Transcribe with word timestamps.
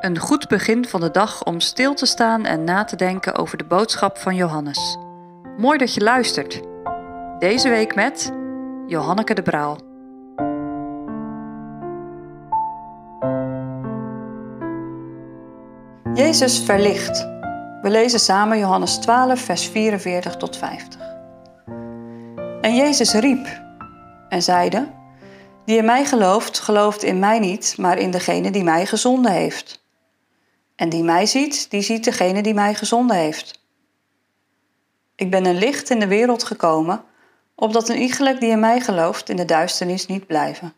Een 0.00 0.18
goed 0.18 0.48
begin 0.48 0.86
van 0.86 1.00
de 1.00 1.10
dag 1.10 1.44
om 1.44 1.60
stil 1.60 1.94
te 1.94 2.06
staan 2.06 2.44
en 2.44 2.64
na 2.64 2.84
te 2.84 2.96
denken 2.96 3.34
over 3.34 3.58
de 3.58 3.64
boodschap 3.64 4.18
van 4.18 4.34
Johannes. 4.34 4.98
Mooi 5.56 5.78
dat 5.78 5.94
je 5.94 6.00
luistert. 6.00 6.60
Deze 7.38 7.68
week 7.68 7.94
met 7.94 8.32
Johanneke 8.86 9.34
de 9.34 9.42
Braal. 9.42 9.78
Jezus 16.14 16.58
verlicht. 16.58 17.18
We 17.82 17.90
lezen 17.90 18.20
samen 18.20 18.58
Johannes 18.58 18.96
12, 18.96 19.40
vers 19.40 19.68
44 19.68 20.36
tot 20.36 20.56
50. 20.56 21.00
En 22.60 22.74
Jezus 22.74 23.12
riep 23.12 23.46
en 24.28 24.42
zeide: 24.42 24.88
Die 25.64 25.76
in 25.76 25.84
mij 25.84 26.04
gelooft, 26.04 26.58
gelooft 26.58 27.02
in 27.02 27.18
mij 27.18 27.38
niet, 27.38 27.74
maar 27.78 27.98
in 27.98 28.10
degene 28.10 28.50
die 28.50 28.64
mij 28.64 28.86
gezonden 28.86 29.32
heeft. 29.32 29.79
En 30.80 30.88
die 30.88 31.02
mij 31.02 31.26
ziet, 31.26 31.70
die 31.70 31.82
ziet 31.82 32.04
degene 32.04 32.42
die 32.42 32.54
mij 32.54 32.74
gezonden 32.74 33.16
heeft. 33.16 33.64
Ik 35.14 35.30
ben 35.30 35.44
een 35.44 35.58
licht 35.58 35.90
in 35.90 35.98
de 35.98 36.06
wereld 36.06 36.42
gekomen, 36.44 37.04
opdat 37.54 37.88
een 37.88 38.02
iegelijk 38.02 38.40
die 38.40 38.50
in 38.50 38.60
mij 38.60 38.80
gelooft 38.80 39.28
in 39.28 39.36
de 39.36 39.44
duisternis 39.44 40.06
niet 40.06 40.26
blijven. 40.26 40.72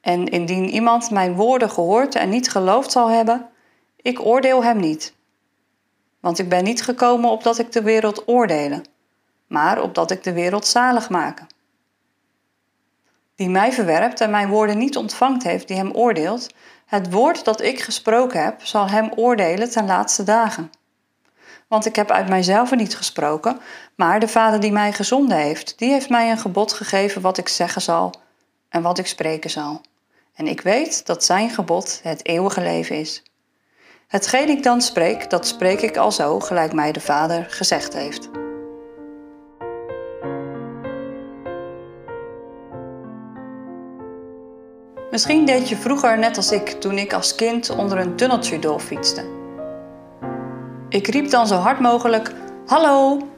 En 0.00 0.28
indien 0.28 0.68
iemand 0.68 1.10
mijn 1.10 1.34
woorden 1.34 1.70
gehoord 1.70 2.14
en 2.14 2.28
niet 2.28 2.50
geloofd 2.50 2.92
zal 2.92 3.08
hebben, 3.08 3.48
ik 3.96 4.20
oordeel 4.20 4.64
hem 4.64 4.80
niet. 4.80 5.14
Want 6.20 6.38
ik 6.38 6.48
ben 6.48 6.64
niet 6.64 6.82
gekomen 6.82 7.30
opdat 7.30 7.58
ik 7.58 7.72
de 7.72 7.82
wereld 7.82 8.28
oordelen, 8.28 8.84
maar 9.46 9.82
opdat 9.82 10.10
ik 10.10 10.22
de 10.22 10.32
wereld 10.32 10.66
zalig 10.66 11.10
maken. 11.10 11.46
Die 13.36 13.48
mij 13.48 13.72
verwerpt 13.72 14.20
en 14.20 14.30
mijn 14.30 14.48
woorden 14.48 14.78
niet 14.78 14.96
ontvangt 14.96 15.42
heeft, 15.42 15.68
die 15.68 15.76
hem 15.76 15.92
oordeelt, 15.92 16.54
het 16.86 17.12
woord 17.12 17.44
dat 17.44 17.62
ik 17.62 17.80
gesproken 17.80 18.44
heb, 18.44 18.64
zal 18.64 18.88
hem 18.88 19.10
oordelen 19.16 19.70
ten 19.70 19.86
laatste 19.86 20.22
dagen. 20.22 20.70
Want 21.68 21.86
ik 21.86 21.96
heb 21.96 22.10
uit 22.10 22.28
mijzelf 22.28 22.74
niet 22.74 22.96
gesproken, 22.96 23.60
maar 23.94 24.20
de 24.20 24.28
Vader 24.28 24.60
die 24.60 24.72
mij 24.72 24.92
gezonden 24.92 25.36
heeft, 25.36 25.78
die 25.78 25.90
heeft 25.90 26.08
mij 26.08 26.30
een 26.30 26.38
gebod 26.38 26.72
gegeven 26.72 27.22
wat 27.22 27.38
ik 27.38 27.48
zeggen 27.48 27.82
zal 27.82 28.14
en 28.68 28.82
wat 28.82 28.98
ik 28.98 29.06
spreken 29.06 29.50
zal. 29.50 29.80
En 30.34 30.46
ik 30.46 30.60
weet 30.60 31.06
dat 31.06 31.24
zijn 31.24 31.50
gebod 31.50 32.00
het 32.02 32.26
eeuwige 32.26 32.60
leven 32.60 32.96
is. 32.96 33.22
Hetgeen 34.08 34.48
ik 34.48 34.62
dan 34.62 34.80
spreek, 34.80 35.30
dat 35.30 35.46
spreek 35.46 35.80
ik 35.80 35.96
al 35.96 36.12
zo, 36.12 36.40
gelijk 36.40 36.72
mij 36.72 36.92
de 36.92 37.00
Vader 37.00 37.46
gezegd 37.48 37.92
heeft. 37.92 38.43
Misschien 45.14 45.44
deed 45.44 45.68
je 45.68 45.76
vroeger 45.76 46.18
net 46.18 46.36
als 46.36 46.52
ik 46.52 46.68
toen 46.68 46.98
ik 46.98 47.12
als 47.12 47.34
kind 47.34 47.70
onder 47.70 47.98
een 47.98 48.16
tunneltje 48.16 48.58
doorfietste. 48.58 49.24
Ik 50.88 51.06
riep 51.06 51.30
dan 51.30 51.46
zo 51.46 51.56
hard 51.56 51.80
mogelijk: 51.80 52.32
Hallo! 52.66 53.28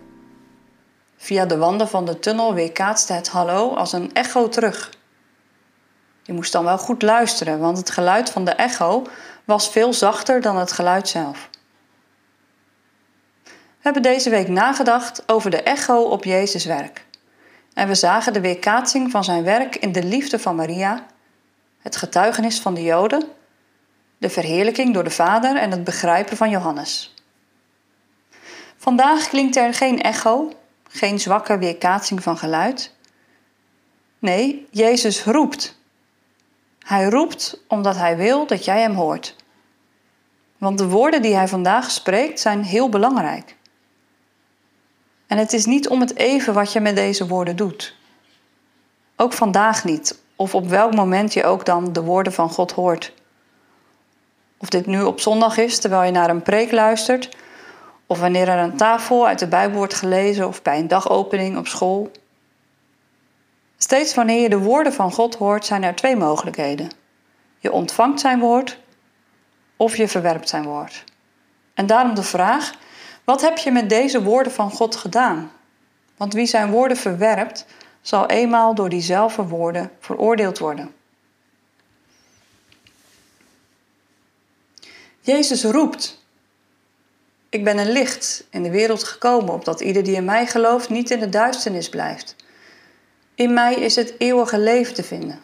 Via 1.16 1.46
de 1.46 1.56
wanden 1.56 1.88
van 1.88 2.04
de 2.04 2.18
tunnel 2.18 2.54
weerkaatste 2.54 3.12
het 3.12 3.28
hallo 3.28 3.74
als 3.74 3.92
een 3.92 4.12
echo 4.12 4.48
terug. 4.48 4.90
Je 6.22 6.32
moest 6.32 6.52
dan 6.52 6.64
wel 6.64 6.78
goed 6.78 7.02
luisteren, 7.02 7.58
want 7.58 7.78
het 7.78 7.90
geluid 7.90 8.30
van 8.30 8.44
de 8.44 8.50
echo 8.50 9.06
was 9.44 9.70
veel 9.70 9.92
zachter 9.92 10.40
dan 10.40 10.56
het 10.56 10.72
geluid 10.72 11.08
zelf. 11.08 11.50
We 13.44 13.80
hebben 13.82 14.02
deze 14.02 14.30
week 14.30 14.48
nagedacht 14.48 15.22
over 15.26 15.50
de 15.50 15.62
echo 15.62 16.02
op 16.02 16.24
Jezus' 16.24 16.64
werk. 16.64 17.06
En 17.72 17.88
we 17.88 17.94
zagen 17.94 18.32
de 18.32 18.40
weerkaatsing 18.40 19.10
van 19.10 19.24
zijn 19.24 19.44
werk 19.44 19.76
in 19.76 19.92
de 19.92 20.04
liefde 20.04 20.38
van 20.38 20.56
Maria 20.56 21.06
het 21.86 21.96
getuigenis 21.96 22.60
van 22.60 22.74
de 22.74 22.82
Joden, 22.82 23.24
de 24.18 24.30
verheerlijking 24.30 24.94
door 24.94 25.04
de 25.04 25.10
Vader 25.10 25.56
en 25.56 25.70
het 25.70 25.84
begrijpen 25.84 26.36
van 26.36 26.50
Johannes. 26.50 27.14
Vandaag 28.76 29.28
klinkt 29.28 29.56
er 29.56 29.74
geen 29.74 30.02
echo, 30.02 30.52
geen 30.88 31.20
zwakke 31.20 31.58
weerkaatsing 31.58 32.22
van 32.22 32.38
geluid. 32.38 32.94
Nee, 34.18 34.66
Jezus 34.70 35.24
roept. 35.24 35.78
Hij 36.78 37.04
roept 37.04 37.60
omdat 37.68 37.96
hij 37.96 38.16
wil 38.16 38.46
dat 38.46 38.64
jij 38.64 38.80
hem 38.80 38.94
hoort. 38.94 39.36
Want 40.58 40.78
de 40.78 40.88
woorden 40.88 41.22
die 41.22 41.34
hij 41.34 41.48
vandaag 41.48 41.90
spreekt 41.90 42.40
zijn 42.40 42.62
heel 42.62 42.88
belangrijk. 42.88 43.56
En 45.26 45.38
het 45.38 45.52
is 45.52 45.64
niet 45.64 45.88
om 45.88 46.00
het 46.00 46.16
even 46.16 46.54
wat 46.54 46.72
je 46.72 46.80
met 46.80 46.96
deze 46.96 47.26
woorden 47.26 47.56
doet. 47.56 47.96
Ook 49.16 49.32
vandaag 49.32 49.84
niet, 49.84 50.24
of 50.36 50.54
op 50.54 50.68
welk 50.68 50.94
moment 50.94 51.32
je 51.32 51.44
ook 51.44 51.64
dan 51.64 51.92
de 51.92 52.02
woorden 52.02 52.32
van 52.32 52.50
God 52.50 52.72
hoort. 52.72 53.12
Of 54.58 54.68
dit 54.68 54.86
nu 54.86 55.02
op 55.02 55.20
zondag 55.20 55.56
is 55.56 55.78
terwijl 55.78 56.02
je 56.02 56.10
naar 56.10 56.30
een 56.30 56.42
preek 56.42 56.72
luistert, 56.72 57.36
of 58.06 58.20
wanneer 58.20 58.48
er 58.48 58.58
een 58.58 58.76
tafel 58.76 59.26
uit 59.26 59.38
de 59.38 59.46
Bijbel 59.46 59.76
wordt 59.76 59.94
gelezen 59.94 60.48
of 60.48 60.62
bij 60.62 60.78
een 60.78 60.88
dagopening 60.88 61.56
op 61.56 61.66
school. 61.66 62.10
Steeds 63.76 64.14
wanneer 64.14 64.42
je 64.42 64.48
de 64.48 64.58
woorden 64.58 64.92
van 64.92 65.12
God 65.12 65.34
hoort, 65.34 65.66
zijn 65.66 65.82
er 65.82 65.94
twee 65.94 66.16
mogelijkheden. 66.16 66.90
Je 67.58 67.72
ontvangt 67.72 68.20
zijn 68.20 68.40
woord 68.40 68.78
of 69.76 69.96
je 69.96 70.08
verwerpt 70.08 70.48
zijn 70.48 70.64
woord. 70.64 71.04
En 71.74 71.86
daarom 71.86 72.14
de 72.14 72.22
vraag: 72.22 72.72
wat 73.24 73.40
heb 73.40 73.58
je 73.58 73.70
met 73.70 73.88
deze 73.88 74.22
woorden 74.22 74.52
van 74.52 74.70
God 74.70 74.96
gedaan? 74.96 75.50
Want 76.16 76.32
wie 76.32 76.46
zijn 76.46 76.70
woorden 76.70 76.96
verwerpt, 76.96 77.66
zal 78.06 78.26
eenmaal 78.26 78.74
door 78.74 78.88
diezelfde 78.88 79.42
woorden 79.42 79.90
veroordeeld 80.00 80.58
worden. 80.58 80.94
Jezus 85.20 85.64
roept: 85.64 86.24
Ik 87.48 87.64
ben 87.64 87.78
een 87.78 87.90
licht 87.90 88.46
in 88.50 88.62
de 88.62 88.70
wereld 88.70 89.04
gekomen, 89.04 89.54
opdat 89.54 89.80
ieder 89.80 90.02
die 90.02 90.14
in 90.14 90.24
mij 90.24 90.46
gelooft 90.46 90.88
niet 90.88 91.10
in 91.10 91.20
de 91.20 91.28
duisternis 91.28 91.88
blijft. 91.88 92.36
In 93.34 93.54
mij 93.54 93.74
is 93.74 93.96
het 93.96 94.14
eeuwige 94.18 94.58
leven 94.58 94.94
te 94.94 95.02
vinden. 95.02 95.40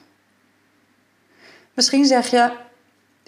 Misschien 1.75 2.05
zeg 2.05 2.31
je: 2.31 2.53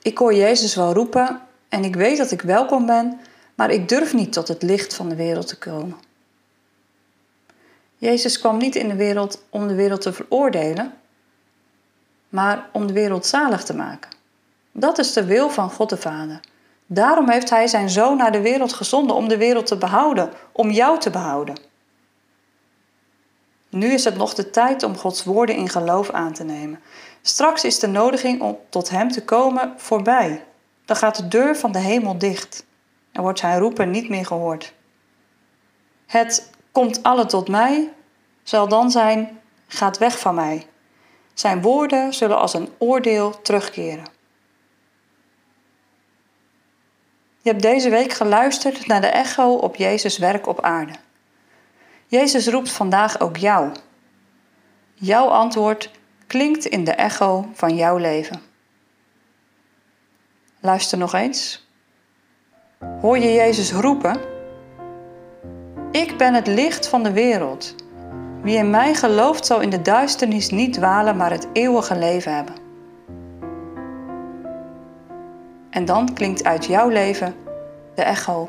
Ik 0.02 0.18
hoor 0.18 0.34
Jezus 0.34 0.74
wel 0.74 0.92
roepen 0.92 1.40
en 1.68 1.84
ik 1.84 1.96
weet 1.96 2.16
dat 2.16 2.30
ik 2.30 2.42
welkom 2.42 2.86
ben, 2.86 3.20
maar 3.54 3.70
ik 3.70 3.88
durf 3.88 4.14
niet 4.14 4.32
tot 4.32 4.48
het 4.48 4.62
licht 4.62 4.94
van 4.94 5.08
de 5.08 5.16
wereld 5.16 5.46
te 5.46 5.58
komen. 5.58 6.12
Jezus 8.04 8.38
kwam 8.38 8.56
niet 8.56 8.76
in 8.76 8.88
de 8.88 8.94
wereld 8.94 9.44
om 9.50 9.68
de 9.68 9.74
wereld 9.74 10.00
te 10.00 10.12
veroordelen, 10.12 10.94
maar 12.28 12.68
om 12.72 12.86
de 12.86 12.92
wereld 12.92 13.26
zalig 13.26 13.64
te 13.64 13.74
maken. 13.74 14.10
Dat 14.72 14.98
is 14.98 15.12
de 15.12 15.24
wil 15.24 15.50
van 15.50 15.70
God 15.70 15.88
de 15.88 15.96
Vader. 15.96 16.40
Daarom 16.86 17.30
heeft 17.30 17.50
Hij 17.50 17.66
zijn 17.66 17.90
zoon 17.90 18.16
naar 18.16 18.32
de 18.32 18.40
wereld 18.40 18.72
gezonden 18.72 19.16
om 19.16 19.28
de 19.28 19.36
wereld 19.36 19.66
te 19.66 19.76
behouden, 19.76 20.30
om 20.52 20.70
jou 20.70 20.98
te 20.98 21.10
behouden. 21.10 21.56
Nu 23.68 23.92
is 23.92 24.04
het 24.04 24.16
nog 24.16 24.34
de 24.34 24.50
tijd 24.50 24.82
om 24.82 24.96
Gods 24.96 25.24
woorden 25.24 25.56
in 25.56 25.68
geloof 25.68 26.10
aan 26.10 26.32
te 26.32 26.44
nemen. 26.44 26.80
Straks 27.22 27.64
is 27.64 27.78
de 27.78 27.88
nodiging 27.88 28.40
om 28.40 28.58
tot 28.68 28.90
Hem 28.90 29.10
te 29.10 29.24
komen 29.24 29.74
voorbij. 29.76 30.44
Dan 30.84 30.96
gaat 30.96 31.16
de 31.16 31.28
deur 31.28 31.56
van 31.56 31.72
de 31.72 31.78
hemel 31.78 32.18
dicht 32.18 32.64
en 33.12 33.22
wordt 33.22 33.38
Zijn 33.38 33.58
roepen 33.58 33.90
niet 33.90 34.08
meer 34.08 34.26
gehoord. 34.26 34.74
Het 36.06 36.52
komt 36.74 37.02
alle 37.02 37.26
tot 37.26 37.48
mij, 37.48 37.92
zal 38.42 38.68
dan 38.68 38.90
zijn, 38.90 39.40
gaat 39.66 39.98
weg 39.98 40.18
van 40.18 40.34
mij. 40.34 40.66
Zijn 41.34 41.62
woorden 41.62 42.14
zullen 42.14 42.38
als 42.38 42.54
een 42.54 42.68
oordeel 42.78 43.40
terugkeren. 43.42 44.04
Je 47.42 47.50
hebt 47.50 47.62
deze 47.62 47.90
week 47.90 48.12
geluisterd 48.12 48.86
naar 48.86 49.00
de 49.00 49.06
echo 49.06 49.54
op 49.54 49.76
Jezus' 49.76 50.18
werk 50.18 50.46
op 50.46 50.60
aarde. 50.60 50.92
Jezus 52.06 52.46
roept 52.46 52.70
vandaag 52.70 53.20
ook 53.20 53.36
jou. 53.36 53.72
Jouw 54.94 55.26
antwoord 55.26 55.90
klinkt 56.26 56.64
in 56.64 56.84
de 56.84 56.92
echo 56.92 57.48
van 57.52 57.76
jouw 57.76 57.96
leven. 57.96 58.42
Luister 60.60 60.98
nog 60.98 61.12
eens. 61.12 61.66
Hoor 63.00 63.18
je 63.18 63.32
Jezus 63.32 63.72
roepen? 63.72 64.33
Ik 65.94 66.16
ben 66.16 66.34
het 66.34 66.46
licht 66.46 66.88
van 66.88 67.02
de 67.02 67.12
wereld. 67.12 67.74
Wie 68.42 68.56
in 68.56 68.70
mij 68.70 68.94
gelooft 68.94 69.46
zal 69.46 69.60
in 69.60 69.70
de 69.70 69.82
duisternis 69.82 70.50
niet 70.50 70.72
dwalen, 70.72 71.16
maar 71.16 71.30
het 71.30 71.48
eeuwige 71.52 71.98
leven 71.98 72.34
hebben. 72.34 72.54
En 75.70 75.84
dan 75.84 76.14
klinkt 76.14 76.44
uit 76.44 76.64
jouw 76.64 76.88
leven 76.88 77.34
de 77.94 78.02
echo 78.02 78.46